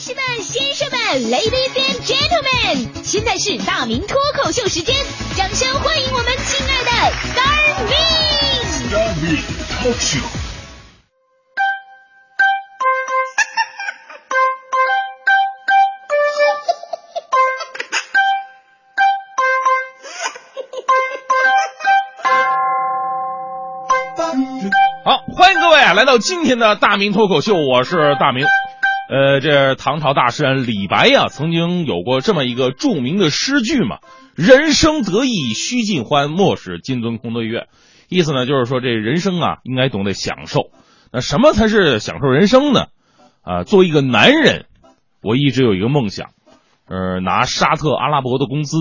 [0.00, 0.98] 士们、先生们
[1.30, 4.96] ，Ladies and Gentlemen，现在是大明脱口秀时间，
[5.36, 6.90] 掌声欢迎我们亲爱的
[7.28, 9.36] Star Me！Star Me
[9.82, 10.24] Talk Show。
[25.04, 28.46] 好，欢迎各位啊，来到今天的大明脱口秀，我是大明。
[29.10, 33.98] 呃，这唐朝大诗人李白呀，曾经有过这么一个著名的诗句嘛
[34.38, 37.66] ：“人生得意须尽欢，莫使金樽空对月。”
[38.08, 40.70] 意思呢，就是说这人生啊，应该懂得享受。
[41.12, 42.86] 那什么才是享受人生呢？
[43.42, 44.66] 啊，作为一个男人，
[45.22, 46.28] 我一直有一个梦想，
[46.86, 48.76] 呃，拿沙特阿拉伯的工资，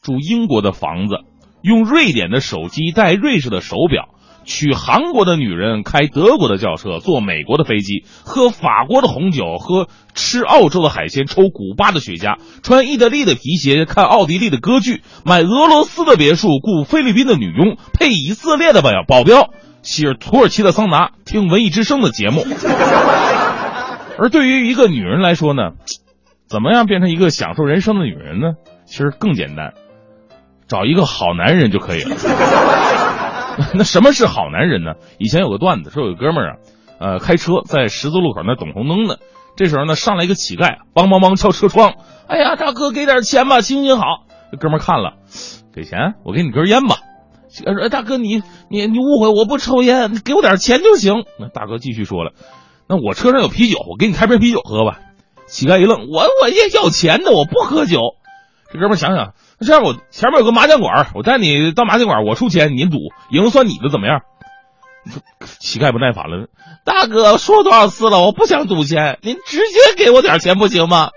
[0.00, 1.24] 住英国的房子，
[1.60, 4.10] 用瑞典的手机，戴瑞士的手表。
[4.46, 19.50] 娶韩国的女人，开德国的轿车，坐美国的飞机，喝法国的红酒，喝吃澳洲的海鲜，抽古巴的雪茄，穿意大利的皮鞋，看奥地利的歌剧，买俄罗斯的别墅，雇菲律宾的女佣，配以色列的保保镖，
[19.82, 22.46] 洗土耳其的桑拿，听文艺之声的节目。
[24.18, 25.72] 而对于一个女人来说呢，
[26.48, 28.52] 怎么样变成一个享受人生的女人呢？
[28.86, 29.72] 其实更简单，
[30.68, 32.16] 找一个好男人就可以了。
[33.74, 34.94] 那什么是好男人呢？
[35.18, 36.56] 以前有个段子说，有个哥们儿啊，
[37.00, 39.16] 呃，开车在十字路口那等红灯呢。
[39.56, 41.94] 这时候呢，上来一个乞丐，梆梆梆敲车窗。
[42.26, 44.04] 哎呀，大哥，给点钱吧，行行好。
[44.52, 45.14] 这哥们儿看了，
[45.74, 46.96] 给钱，我给你根烟吧。
[47.48, 51.24] 乞丐说，大哥，你你你误会，我不抽烟，你给我点钱就行。
[51.38, 52.32] 那大哥继续说了，
[52.88, 54.98] 那我车上有啤酒，我给你开瓶啤酒喝吧。
[55.46, 58.00] 乞丐一愣，我我也要钱的，我不喝酒。
[58.76, 59.34] 哥们想想想。
[59.60, 62.98] 这样，我前面有个麻将馆，我带你到麻将馆，我出钱，您赌，
[63.30, 64.20] 赢算你的，怎么样？
[65.60, 66.48] 乞丐不耐烦了，
[66.84, 71.10] 大哥说多少次了，我不想赌钱，您直接给我点钱不行吗？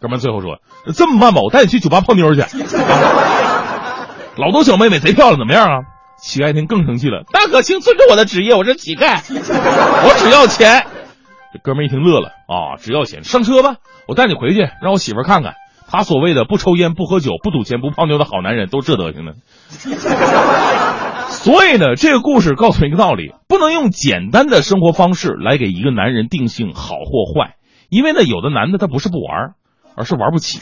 [0.00, 0.58] 哥们最后说，
[0.94, 2.42] 这么办吧，我带你去酒吧泡妞去。
[4.36, 5.78] 老多小妹妹贼漂亮，怎么样啊？
[6.22, 10.86] 乞丐一听更生气了，大哥，请尊重我的职业，我是乞丐，我只要钱。
[11.52, 15.54] 这哥们一听乐了啊，只要钱，上车吧，我带你回去，让我媳妇看看。
[15.92, 19.32] 他所谓的不抽烟、不喝酒、不赌钱、不泡妞的好男人，都这德行呢。
[21.28, 27.56] 所以呢，这个故事告诉一个道理：不能用简单的生活方式来给一个男人定性好或坏，
[27.90, 29.52] 因为呢，有的男的他不是不玩，
[29.94, 30.60] 而是玩不起。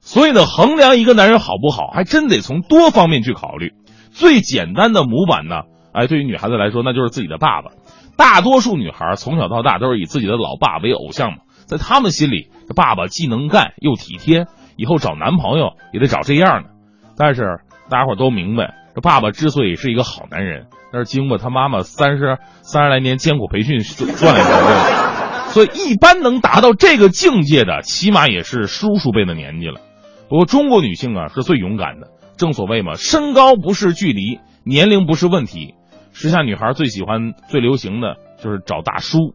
[0.00, 3.72] 所以呢，衡量一个男人好不好，还真得从多方面去考虑。
[4.10, 5.62] 最简单的模板呢，
[5.92, 7.70] 哎，对于女孩子来说，那就是自己的爸爸。
[8.16, 11.38] 大多数女孩从小到大都是以自己的老爸为偶像嘛。
[11.68, 14.46] 在他们心里，这爸爸既能干又体贴，
[14.76, 16.70] 以后找男朋友也得找这样的。
[17.16, 25.50] 但是大家伙都明白，这爸爸之所以是一个好男人，那是经过他妈妈三十三十来年艰苦培训 锻炼出来的。
[25.50, 29.80] 所以，一般能达到这个境界的，起码也是叔叔辈的年纪了。
[30.28, 32.08] 不过，中国女性啊是最勇敢的。
[32.36, 35.74] 正所谓嘛，身高不是距离，年龄不是问题。
[36.12, 39.34] 时下女孩最喜欢、最流行的就是找大叔。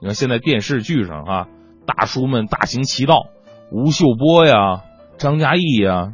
[0.00, 1.46] 你看现在电视剧上哈。
[1.86, 3.26] 大叔们大行其道，
[3.70, 4.82] 吴秀波呀，
[5.18, 6.12] 张嘉译呀，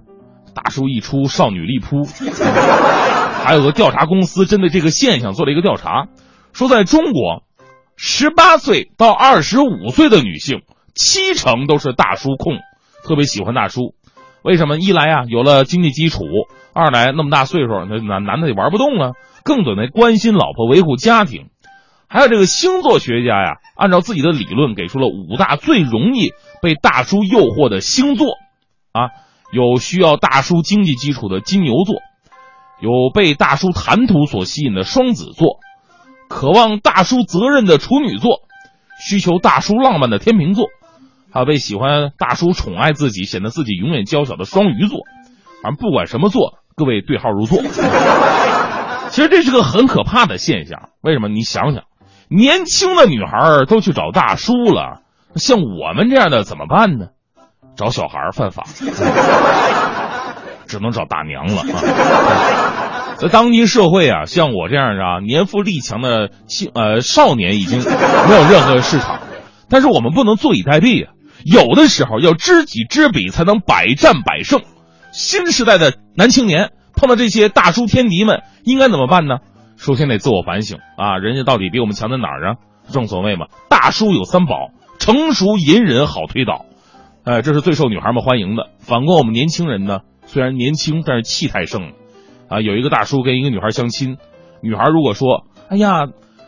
[0.55, 2.05] 大叔一出，少女力扑。
[3.45, 6.09] 还有个调查公司针对这个现象做了一个调查，
[6.53, 7.45] 说在中国，
[7.97, 10.63] 十八岁到二十五岁的女性，
[10.95, 12.59] 七成都是大叔控，
[13.05, 13.95] 特别喜欢大叔。
[14.43, 14.77] 为什么？
[14.77, 16.25] 一来啊，有了经济基础；
[16.73, 19.15] 二来那么大岁数，那男男的也玩不动了，
[19.45, 21.49] 更懂得关心老婆，维护家庭。
[22.09, 26.33] 还有这个星座学家呀，按照自己的理论给出了五大最容易
[26.63, 28.29] 被大叔诱惑的星座，
[28.93, 29.11] 啊，
[29.53, 31.97] 有需要大叔经济基础的金牛座，
[32.81, 35.59] 有被大叔谈吐所吸引的双子座，
[36.31, 38.41] 渴望大叔责任的处女座，
[39.07, 40.65] 需求大叔浪漫的天秤座，
[41.31, 45.01] 还有被喜欢大叔宠爱自己，显得自己永远娇小的双鱼座。
[45.63, 47.61] 反正不管什么座，各位对号入座。
[49.11, 51.29] 其实这是个很可怕的现象，为什么？
[51.29, 51.85] 你想想。
[52.31, 55.03] 年轻的女孩都去找大叔了，
[55.37, 57.07] 像我们这样的怎么办呢？
[57.77, 58.65] 找小孩犯法，
[60.67, 63.15] 只能找大娘了啊！
[63.19, 69.21] 在当今社会啊，像我这样的啊年富力强的青呃少年已经没有任何市场，
[69.71, 71.13] 但是我们不能坐以待毙啊！
[71.45, 74.61] 有的时候要知己知彼，才能百战百胜。
[75.13, 79.37] 新时代的男青年碰到这些大叔天敌们，应该怎么办呢？
[79.79, 82.57] 首先得自我反省啊，人家到底比我们强在哪儿啊？
[82.93, 86.67] 正所谓嘛，大叔有三宝：成熟、隐忍、好推导。
[87.25, 88.71] 哎，这是最受女孩们欢迎的。
[88.79, 91.93] 反观我们年轻人呢，虽然年轻，但是气太盛了。
[92.49, 94.17] 啊，有一个大叔跟一个女孩相亲，
[94.63, 96.07] 女孩如果说：“哎呀，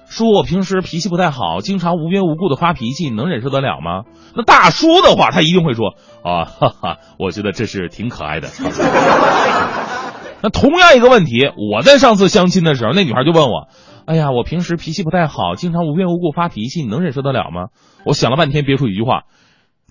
[0.09, 4.05] 说我平时脾气不太好，经常无缘无故的发脾气，你能忍受得了吗？
[4.35, 5.95] 那大叔的话，他一定会说
[6.25, 8.49] 啊，哈哈，我觉得这是挺可爱的。
[10.43, 13.69] 那同样一个问题，我在上次相亲的时候，那女孩就问我，
[14.07, 17.69] 哎呀，我平时脾气不太好，经常无缘无故发脾气，你能忍受得了吗？
[18.05, 19.23] 我想了半天，憋出一句话，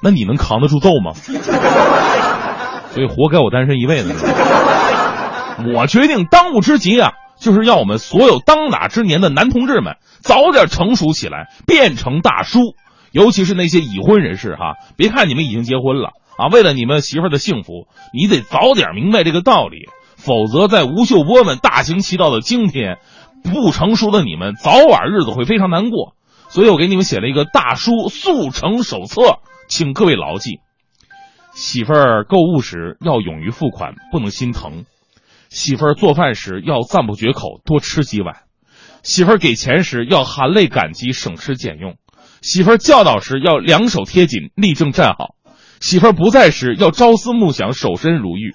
[0.01, 1.13] 那你能扛得住揍吗？
[2.91, 4.13] 所以活该我单身一辈子。
[5.75, 12.59] 我决定当务之急啊，就是要我们所有当打之年的男同志们早点成熟起来，变成大叔。
[13.11, 22.97] 尤其是那些已婚人士哈，别看你们已经结婚了啊，为了你们媳妇的幸福，你得早点明白这个道理，否则在吴秀波们大行其道的今天，
[23.41, 26.13] 不成熟的你们早晚日子会非常难过。
[26.49, 29.39] 所以我给你们写了一个大叔速成手册，
[29.69, 30.59] 请各位牢记：
[31.53, 34.83] 媳妇儿购物时要勇于付款，不能心疼；
[35.49, 38.33] 媳妇儿做饭时要赞不绝口，多吃几碗；
[39.03, 41.93] 媳妇儿给钱时要含泪感激，省吃俭用；
[42.41, 45.35] 媳妇儿教导时要两手贴紧，立正站好；
[45.79, 48.51] 媳妇儿不在时要朝思暮想，守身如玉；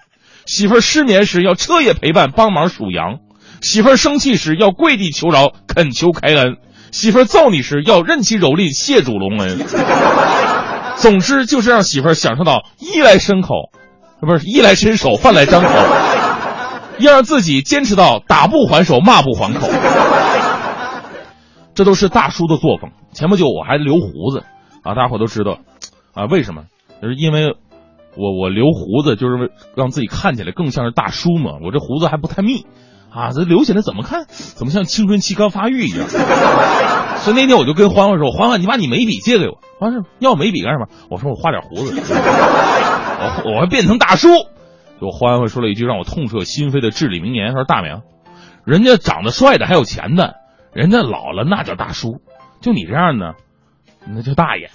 [0.46, 3.20] 媳妇儿失眠时要彻夜陪伴，帮忙数羊；
[3.60, 6.56] 媳妇儿生气时要跪地求饶，恳求开恩。
[6.90, 9.58] 媳妇儿揍你时要任其蹂躏，谢主隆恩。
[10.96, 13.48] 总之就是让媳妇儿享受到衣来伸口，
[14.20, 15.68] 不是衣来伸手，饭来张口，
[16.98, 19.68] 要让自己坚持到打不还手，骂不还口。
[21.74, 22.92] 这都是大叔的作风。
[23.12, 24.44] 前不久我还留胡子
[24.84, 25.58] 啊，大家伙都知道
[26.12, 26.64] 啊，为什么？
[27.02, 27.56] 就是因为
[28.16, 31.52] 我我留胡子就是为让自己看起来更像是大叔嘛。
[31.62, 32.66] 我这胡子还不太密。
[33.10, 34.26] 啊，这留起来怎么看？
[34.26, 36.08] 怎么像青春期刚发育一样？
[37.22, 44.28] 所以那天我就跟欢欢说：“欢欢，你把你眉笔借给我。”欢欢说：“要眉笔干什么？”我说：“我画点胡子，我我还变成大叔。”
[45.00, 48.02] 就欢欢说了一句让我痛彻心扉的至理名言：“说大明，
[48.64, 50.34] 人家长得帅的还有钱的，
[50.72, 52.20] 人家老了那叫大叔，
[52.60, 53.34] 就你这样的，
[54.12, 54.70] 那叫大爷。”